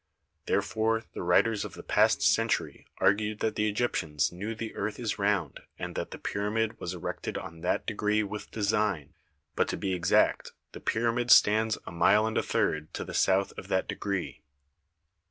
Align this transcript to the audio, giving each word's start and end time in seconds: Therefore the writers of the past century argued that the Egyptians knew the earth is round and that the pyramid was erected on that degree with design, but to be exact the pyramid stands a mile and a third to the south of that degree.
Therefore 0.47 1.03
the 1.13 1.21
writers 1.21 1.63
of 1.63 1.75
the 1.75 1.83
past 1.83 2.23
century 2.23 2.87
argued 2.97 3.39
that 3.41 3.53
the 3.55 3.69
Egyptians 3.69 4.31
knew 4.31 4.55
the 4.55 4.73
earth 4.73 4.99
is 4.99 5.19
round 5.19 5.59
and 5.77 5.93
that 5.93 6.09
the 6.09 6.17
pyramid 6.17 6.79
was 6.79 6.95
erected 6.95 7.37
on 7.37 7.61
that 7.61 7.85
degree 7.85 8.23
with 8.23 8.49
design, 8.49 9.13
but 9.55 9.67
to 9.67 9.77
be 9.77 9.93
exact 9.93 10.53
the 10.71 10.79
pyramid 10.79 11.29
stands 11.29 11.77
a 11.85 11.91
mile 11.91 12.25
and 12.25 12.39
a 12.39 12.41
third 12.41 12.91
to 12.95 13.05
the 13.05 13.13
south 13.13 13.53
of 13.59 13.67
that 13.67 13.87
degree. 13.87 14.41